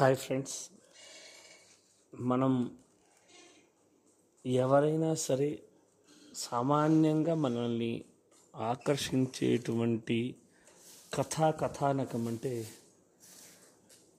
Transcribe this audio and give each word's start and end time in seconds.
Hi 0.00 0.16
friends. 0.16 0.70
మనం 2.14 2.78
ఎవరైనా 4.46 5.14
సరే 5.14 5.62
సామాన్యంగా 6.34 7.34
మనల్ని 7.34 8.04
ఆకర్షించేటువంటి 8.56 10.34
కథా 11.14 11.50
కథానకం 11.50 12.28
అంటే 12.28 12.68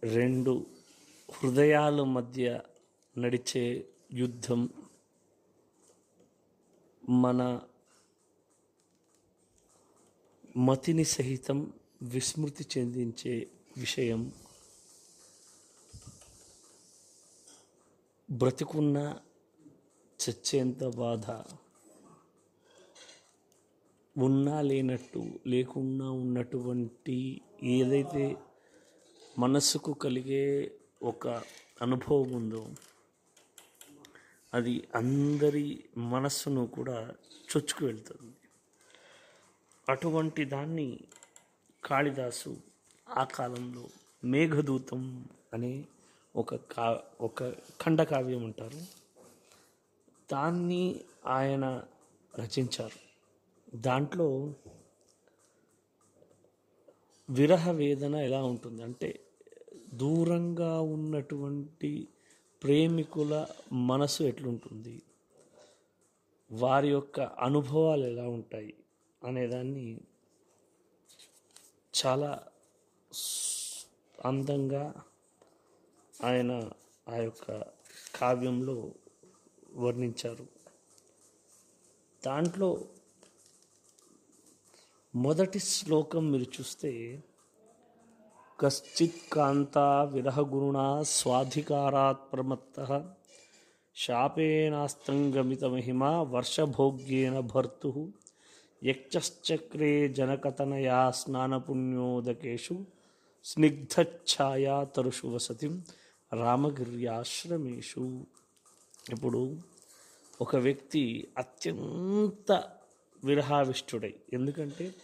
రెండు 0.04 0.66
హృదయాల 1.32 2.04
మధ్య 2.04 2.62
నడిచే 3.18 3.86
యుద్ధం 4.14 4.70
మన 7.10 7.62
మతిని 10.58 11.04
సహితం 11.04 11.74
విస్మృతి 12.02 12.80
చెందించే 12.80 13.48
విషయం 13.78 14.34
బ్రతికున్న 18.32 19.18
చచ్చేంత 20.20 20.84
బాధ 20.84 21.32
ఉన్నా 24.18 24.62
లేనట్టు 24.62 25.40
లేకున్నా 25.48 26.12
ఉన్నటువంటి 26.12 27.42
ఏదైతే 27.64 28.38
మనస్సుకు 29.40 29.94
కలిగే 29.94 30.72
ఒక 31.04 31.28
అనుభవం 31.82 32.32
ఉందో 32.32 32.68
అది 34.54 34.88
అందరి 34.96 35.86
మనస్సును 35.98 36.68
కూడా 36.68 37.14
చొచ్చుకు 37.56 37.86
వెళ్తుంది. 37.86 38.36
అటువంటి 39.90 40.46
దాన్ని 40.46 41.00
కాళిదాసు 41.84 42.58
ఆ 43.10 43.24
కాలంలో 43.24 43.88
మేఘదూతం 44.24 45.30
అనే 45.54 45.86
ఒక 46.36 46.56
కా 46.56 47.04
ఒక 47.22 47.50
ఖండకావ్యం 47.52 48.46
అంటారు 48.46 48.80
దాన్ని 50.32 51.02
ఆయన 51.26 51.84
రచించారు. 52.40 53.12
దాంట్లో 53.78 54.54
విరహ 57.30 57.72
వేదన 57.72 58.16
ఎలా 58.16 58.44
ఉంటుంది 58.44 58.84
అంటే 58.84 59.20
దూరంగా 59.94 60.82
ఉన్నటువంటి 60.82 62.08
ప్రేమికుల 62.64 63.48
మనసు 63.74 64.24
ఎట్లుంటుంది? 64.24 65.02
వారి 66.52 66.90
యొక్క 66.90 67.20
అనుభవాలు 67.20 68.06
ఎలా 68.06 68.28
ఉంటాయి? 68.28 68.74
అనేదాన్ని 69.26 70.00
చాలా 72.06 72.44
అందంగా 74.26 75.04
ఆయన 76.24 76.52
ఆ 77.08 77.16
యొక్క 77.18 77.46
కావ్యంలో 78.16 78.76
వర్ణించారు. 79.76 80.46
దాంట్లో 82.24 82.70
మొదటి 85.14 85.60
శ్లోకం 85.60 86.32
మీరు 86.32 86.44
చూస్తే 86.44 86.92
కశ్చిత్ 88.60 89.34
కాంత 89.34 89.78
విరహగురుణ 90.12 90.80
స్వాధికారాత్ 91.12 92.34
ప్రమత్త 92.34 92.78
శాపేనాస్త్రంగమిత 93.96 95.64
మహిమ 95.66 96.04
వర్షభోగ్యేన 96.04 97.40
భర్తు 97.40 97.92
యక్షశ్చక్రే 98.84 100.08
జనకతనయా 100.08 101.12
స్నానపుణ్యోదకేషు 101.12 102.86
స్నిగ్ధఛాయా 103.46 104.84
తరుషు 104.84 105.28
వసతిం 105.28 105.74
రామగిర్యాశ్రమేషు. 106.34 108.26
ఇప్పుడు 109.10 109.58
ఒక 110.42 110.56
వ్యక్తి 110.56 111.34
అత్యంత 111.38 112.52
విరహావిష్టుడై 113.24 114.16
ఎందుకంటే 114.34 114.96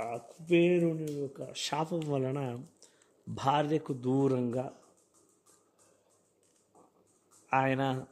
ఆ 0.00 0.16
కుబేరుని 0.16 1.12
యొక్క 1.12 1.54
శాపం 1.54 2.00
వలన 2.08 2.64
భార్యకు 3.28 3.92
దూరంగా 3.92 4.72
ఆయన 7.54 8.06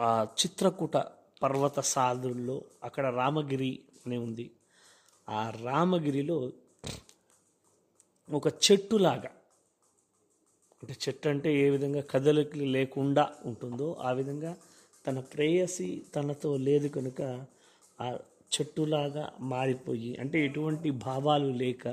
ఆ 0.00 0.26
చిత్రకూట 0.32 0.96
పర్వత 1.42 1.80
సాధుల్లో 1.80 2.64
అక్కడ 2.84 3.06
రామగిరి 3.14 3.82
అని 4.06 4.18
ఉంది. 4.18 4.50
ఆ 5.28 5.50
రామగిరిలో 5.50 6.52
ఒక 8.30 8.46
చెట్టులాగా 8.46 9.30
అంటే 10.88 10.98
చెట్టు 11.04 11.28
అంటే 11.28 11.54
ఏ 11.58 11.70
విధంగా 11.70 12.00
కదలికలు 12.10 12.64
లేకుండా 12.68 13.32
ఉంటుందో 13.44 13.96
ఆ 14.00 14.10
విధంగా 14.10 14.52
తన 15.04 15.20
ప్రేయసి 15.32 16.04
తనతో 16.14 16.56
లేదు 16.56 16.88
కనుక 16.88 17.20
ఆ 17.98 18.06
చెట్టులాగా 18.52 19.32
మారిపోయి 19.40 20.16
అంటే 20.20 20.44
ఎటువంటి 20.44 20.90
భావాలు 20.90 21.46
లేక 21.54 21.84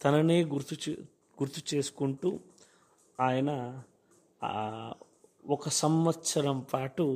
తననే 0.00 0.44
గుర్తు 0.44 0.74
చే- 0.74 1.02
గుర్తు 1.38 1.74
చేసుకుంటూ 1.74 2.40
ఆయన 3.18 3.50
ఒక 5.50 5.68
సంవత్సరం 5.68 6.60
పాటు 6.74 7.06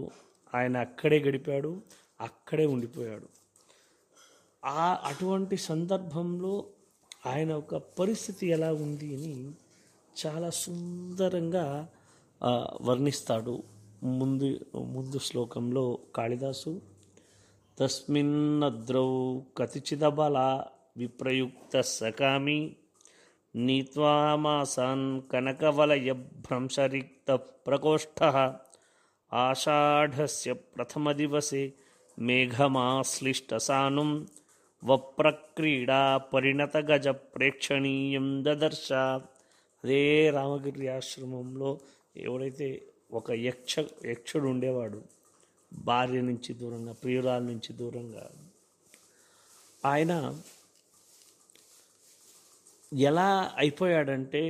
ఆయన 0.55 0.77
అక్కడే 0.77 1.19
గడిపాడు 1.19 1.73
అక్కడే 2.21 2.67
ఉండిపోయాడు. 2.67 3.29
ఆ 4.65 5.03
అటువంటి 5.05 5.57
సందర్భంలో 5.57 6.55
ఆయన 7.27 7.53
ఒక 7.55 7.75
పరిస్థితి 7.99 8.47
ఎలా 8.47 8.73
ఉంది 8.73 9.15
అని 9.15 9.35
చాలా 10.21 10.51
సుందరంగా 10.51 11.89
వర్ణిస్తాడు. 12.83 13.65
ముందు 14.03 14.61
ముందు 14.75 15.19
శ్లోకంలో 15.19 15.99
కాళిదాసు 16.15 16.83
తస్మిన్నద్రౌ 17.79 19.41
కతిచిదబల 19.57 20.65
విప్రయుక్త 20.97 21.81
సకామి 21.81 22.77
నీత్వామాసాన్ 23.57 25.23
కనకవలయ 25.33 26.13
భ్రంశరిక్త 26.13 27.35
ప్రకోష్ఠ 27.35 28.35
ఆషాఢస్య 29.33 30.53
ప్రథమదివసే 30.53 31.73
మేఘమాశ్లిష్టసానుం 32.19 34.29
వప్రక్రీడా 34.85 36.17
పరిణత 36.17 36.77
గజ 36.77 37.09
ప్రేక్షణీయం 37.09 38.45
దదర్శ. 38.45 38.93
అదే 39.85 40.03
రామగిరి 40.31 40.87
ఆశ్రమంలో 40.89 41.71
ఎవడైతే 42.17 42.69
ఒక 43.13 43.31
యక్ష 43.41 43.75
యక్షుడు 44.07 44.47
ఉండేవాడు 44.49 45.01
భార్య 45.73 46.21
నుంచి 46.21 46.53
దూరంగా 46.55 46.93
ప్రియురాల 46.93 47.43
నుంచి 47.43 47.73
దూరంగా 47.73 48.25
ఆయన 49.85 50.13
ఎలా 52.93 53.29
అయిపోయాడంటే 53.59 54.43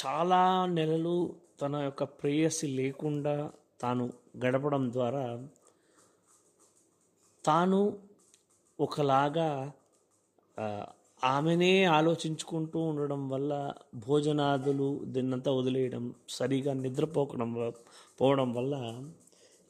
చాలా 0.00 0.40
నెలలు 0.70 1.16
తన 1.62 1.76
యొక్క 1.76 2.02
ప్రేయసి 2.20 2.66
లేకుండా 2.76 3.34
తాను 3.80 4.04
గడపడం 4.44 4.84
ద్వారా 4.92 5.24
తాను 7.44 7.80
ఒకలాగా 8.78 9.50
ఆమెనే 11.24 11.84
ఆలోచించుకుంటూ 11.84 12.78
ఉండడం 12.80 13.28
వల్ల 13.28 13.72
భోజనాదులు 13.94 15.00
దీన్నంతా 15.04 15.52
వదిలేయడం 15.52 16.14
సరిగా 16.28 16.72
నిద్రపోకడం 16.72 17.72
పోవడం 18.20 18.52
వల్ల 18.52 18.74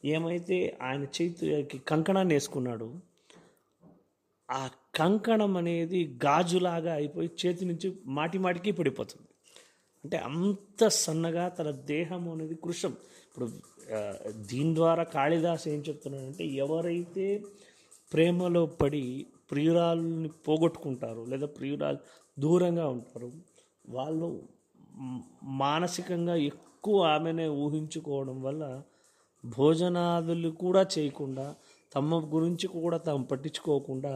ఏమైతే 0.05 0.77
ఆయన 0.81 1.03
చేతికి 1.03 1.79
కంకణాన్ని 1.79 2.33
వేసుకున్నాడు 2.33 2.87
ఆ 4.49 4.69
కంకణం 4.95 5.57
అనేది 5.57 6.17
గాజులాగా 6.25 6.93
అయిపోయి 6.93 7.29
చేతి 7.41 7.65
నుంచి 7.65 7.97
మాటి 8.05 8.37
మాటికి 8.37 8.71
పడిపోతుంది. 8.71 9.27
అంటే 10.03 10.17
అంత 10.17 10.87
సన్నగా 10.87 11.49
తన 11.49 11.71
దేహం 11.71 12.31
అనేది 12.31 12.55
కృషం. 12.55 12.93
ఇప్పుడు 13.27 13.47
దీని 14.31 14.75
ద్వారా 14.75 15.03
కాళిదాస్ 15.03 15.67
ఏం 15.67 15.83
చెప్తున్నాడంటే 15.89 16.45
ఎవరైతే 16.45 17.43
ప్రేమలో 18.13 18.65
పడి 18.65 19.25
ప్రియురాలని 19.51 20.29
పోగొట్టుకుంటారు 20.45 21.21
లేదా 21.25 21.47
ప్రియురాలు 21.47 21.99
దూరంగా 22.39 22.85
ఉంటారు. 22.87 23.31
వాళ్ళు 23.89 24.27
మానసికంగా 25.63 26.35
ఎక్కువ 26.35 26.97
ఆమెనే 27.05 27.47
ఊహించుకోవడం 27.63 28.37
వల్ల 28.41 28.63
భోజనాదులు 29.43 30.49
కూడా 30.63 30.85
చేయకుండా 30.95 31.45
తమ 31.93 32.17
గురించి 32.33 32.67
కూడా 32.67 32.97
తాము 32.97 33.23
పట్టించుకోకుండా 33.23 34.11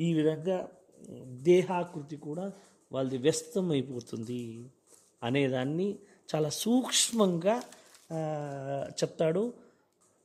ఈ 0.00 0.08
విధంగా 0.14 0.58
దేహాకృతి 1.48 2.16
కూడా 2.16 2.44
వాళ్ళది 2.92 3.18
వ్యస్తం 3.18 3.66
అయిపోతుంది 3.70 4.40
అనేదాన్ని 5.22 5.88
చాలా 6.30 6.50
సూక్ష్మంగా 6.62 7.56
చెప్తాడు 9.00 9.42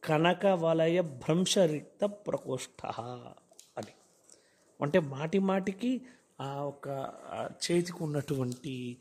కనక 0.04 0.45
వలయ 0.63 1.02
భ్రంశరిక్త 1.02 2.06
ప్రకోష్ఠ. 2.06 2.81
అంటే 4.81 5.00
మాటి 5.00 5.40
మాటికి 5.40 6.02
ఆ 6.42 6.64
ఒక 6.64 6.88
చేతికి 7.64 8.04
ఉన్నటువంటి 8.04 8.98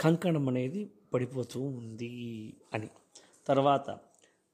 కంకణం 0.00 0.48
అనేది 0.48 0.90
పడిపోతూ 1.14 1.60
ఉంది 1.60 2.54
అని. 2.74 2.88
తర్వాత 3.46 3.98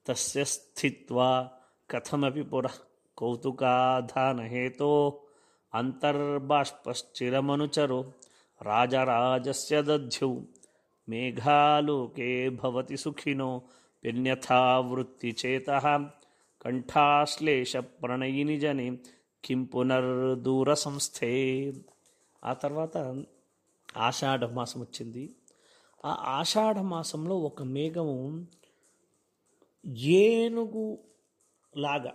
తస్య 0.07 0.45
స్థిత్వా 0.45 1.51
కథమపి 1.91 2.43
పురః 2.43 2.73
కౌతుకాధానహేతో 3.19 5.23
అంతర్బాష్పశ్చిరమనుచరు 5.75 8.15
రాజరాజస్య 8.61 9.83
దధ్యౌ 9.83 10.37
మేఘాలోకే 11.09 12.49
భవతి 12.49 12.97
సుఖినో 12.97 13.63
పెన్యథా 14.05 14.79
వృత్తిచేత 14.79 16.01
కంఠాశ్లేష 16.63 17.77
ప్రణయిని 17.77 18.61
జని 18.61 18.99
కిం 19.45 19.65
పునర్దూర 19.65 20.75
సంస్థే 20.75 21.31
ఆ 22.45 22.53
తర్వాత 22.53 22.97
ఆషాఢ 23.99 24.45
మాసం 24.45 24.81
వచ్చింది 24.81 25.25
ఆ 26.05 26.13
ఆషాఢ 26.39 26.79
మాసంలో 26.79 27.37
ఒక 27.39 27.63
మేఘము 27.63 28.17
ఏనుగు 30.23 30.85
లాగా 31.77 32.13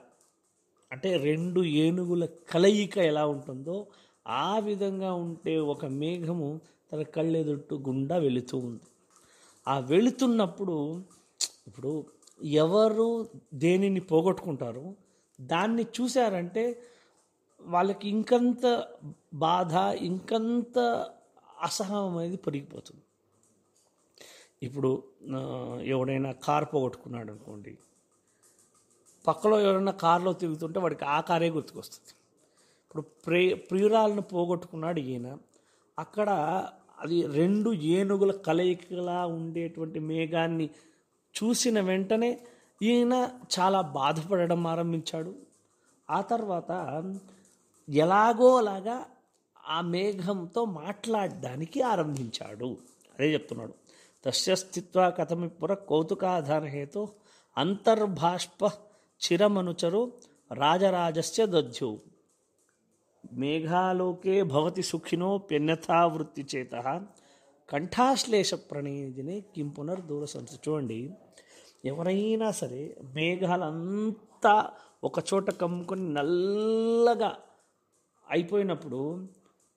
అంటే 0.92 1.18
రెండు 1.18 1.62
ఏనుగుల 1.62 2.26
కలయిక 2.50 2.98
ఎలా 2.98 3.26
ఉంటుందో 3.26 3.88
ఆ 4.28 4.60
విధంగా 4.60 5.14
ఉంటే 5.14 5.58
ఒక 5.58 5.86
మేఘము 5.86 6.50
తన 6.92 7.02
కళ్ళెదుట్టు 7.16 7.76
గుండా 7.76 8.18
వెళుతూ 8.18 8.58
ఉంది. 8.58 8.86
ఆ 9.68 9.80
వెళుతున్నప్పుడు 9.80 10.76
ఇప్పుడు 11.68 11.92
ఎవరు 12.42 13.08
దేనిని 13.54 14.00
పోగొట్టుకుంటారో 14.00 14.86
దాన్ని 15.40 15.84
చూశారంటే 15.84 16.64
వాళ్ళకి 17.62 18.06
ఇంకంత 18.10 18.66
బాధ 19.46 19.74
ఇంకంత 20.10 20.78
అసహనం 21.68 22.18
అనేది 22.18 22.38
పెరిగిపోతుంది. 22.38 23.04
ఇప్పుడు 24.64 24.92
ఎవడైనా 25.94 26.32
కార్ 26.46 26.66
పోగొట్టుకున్నాడు 26.74 27.30
అనుకోండి 27.32 27.74
పక్కలో 29.26 29.56
ఎవరైనా 29.62 29.94
కారులో 30.04 30.32
తిరుగుతుంటే 30.34 30.80
వాడికి 30.80 31.06
ఆ 31.06 31.20
కారే 31.22 31.50
గుర్తుకొస్తుంది. 31.50 32.12
ఇప్పుడు 32.84 33.04
ప్రే 33.26 33.42
ప్రియురాలను 33.70 34.22
పోగొట్టుకున్నాడు 34.22 35.00
ఈయన 35.00 35.28
అక్కడ 35.98 36.30
అది 37.00 37.18
రెండు 37.28 37.70
ఏనుగుల 37.96 38.32
కలయికలా 38.48 39.20
ఉండేటువంటి 39.38 40.00
మేఘాన్ని 40.00 40.68
చూసిన 41.36 41.80
వెంటనే 41.82 42.32
ఈయన 42.82 43.14
చాలా 43.60 43.82
బాధపడడం 43.82 44.62
ఆరంభించాడు. 44.68 45.34
ఆ 46.10 46.20
తర్వాత 46.22 46.72
ఎలాగోలాగా 47.90 49.06
ఆ 49.68 49.82
మేఘంతో 49.82 50.66
మాట్లాడడానికి 50.66 51.82
ఆరంభించాడు. 51.82 52.78
అదే 53.14 53.34
చెప్తున్నాడు. 53.34 53.74
తస్య 54.26 54.56
స్థిత్వా 54.56 55.10
కథమి 55.10 55.50
పుర 55.50 55.74
అంతర్భాష్ప 57.58 58.72
చిరమనుచరు 59.00 60.12
రాజరాజస్య 60.54 61.46
దధ్యు. 61.46 62.00
మేఘాలోకే 63.34 64.44
భవతి 64.44 64.84
సుఖినో 64.84 65.38
ప్యన్యథా 65.38 66.06
చేత 66.56 67.02
కంఠాశ్లేష 67.70 68.54
ప్రణీతిని 68.54 69.42
కిం 69.42 69.74
దూర 70.08 70.26
సంచు 70.26 70.70
చూడండి 70.70 71.12
ఎవరైనా 71.86 72.52
సరే 72.52 72.96
మేఘాలంతా 73.14 74.72
ఒకచోట 75.04 75.52
కమ్ముకొని 75.52 76.14
నల్లగా 76.14 77.38
అయిపోయినప్పుడు 78.30 79.28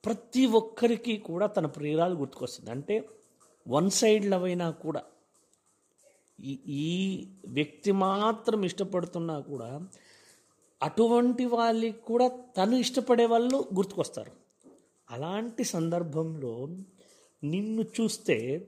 ప్రతి 0.05 0.45
ఒక్కరికి 0.45 1.17
కూడా 1.17 1.45
తన 1.45 1.65
ప్రియురాలు 1.65 2.15
గుర్తుకొస్తుంది. 2.15 2.71
అంటే 2.71 3.09
వన్ 3.67 3.89
సైడ్ 3.89 4.25
లవ్ 4.25 4.43
అయినా 4.43 4.69
కూడా 4.71 5.03
ఈ 6.39 6.59
ఈ 6.65 7.27
వ్యక్తి 7.47 7.91
మాత్రం 7.91 8.63
ఇష్టపడుతున్నా 8.63 9.39
కూడా 9.39 9.87
అటువంటి 10.81 11.45
వాళ్ళకి 11.45 12.01
కూడా 12.01 12.27
తను 12.57 12.75
ఇష్టపడే 12.75 13.25
వాళ్ళు 13.25 13.67
గుర్తుకొస్తారు. 13.73 14.31
అలాంటి 15.11 15.63
సందర్భంలో 15.63 16.67
నిన్ను 17.43 17.81
చూస్తే 17.81 18.67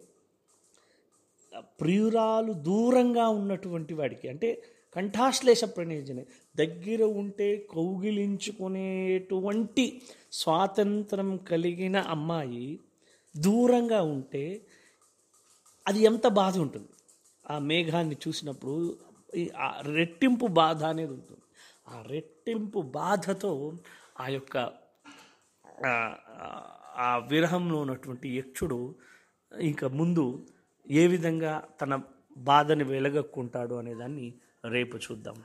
ప్రియురాలు 1.81 2.53
దూరంగా 2.53 3.29
ఉన్నటువంటి 3.29 3.93
వాడికి 3.93 4.29
అంటే 4.29 4.63
కంఠాశ్లేష 4.95 5.63
ప్రణయజనే 5.63 6.25
దగ్గర 6.55 7.03
ఉంటే 7.03 7.57
కౌగిలించుకునేటువంటి 7.57 10.01
స్వాతంత్రం 10.31 11.37
కలిగిన 11.37 11.97
అమ్మాయి 11.97 12.79
దూరంగా 13.37 14.01
ఉంటే 14.01 14.67
అది 15.87 15.99
ఎంత 15.99 16.27
బాధ 16.27 16.57
ఉంటుంది. 16.57 16.87
ఆ 17.51 17.59
మేఘాన్ని 17.59 18.17
చూసినప్పుడు 18.27 18.99
ఆ 19.57 19.77
రెట్టింపు 19.81 20.47
బాధ 20.47 20.83
అనేది 20.83 21.13
ఉంటుంది. 21.13 21.41
ఆ 21.87 22.01
రెట్టింపు 22.01 22.81
బాధతో 22.81 23.73
ఆ 24.19 24.27
యొక్క 24.27 24.71
ఆ- 25.85 26.15
ఆ 26.97 27.17
విరహంలో 27.17 27.79
ఉన్నటువంటి 27.79 28.37
యక్షుడు 28.37 28.95
ఇంకా 29.59 29.87
ముందు 29.87 30.47
ఏ 30.91 31.07
విధంగా 31.07 31.63
తన 31.81 32.01
బాధని 32.37 32.83
వెలగక్కుంటాడు 32.83 33.75
అనేదాన్ని 33.75 34.33
రేపు 34.69 34.97
చూద్దాం. 34.97 35.43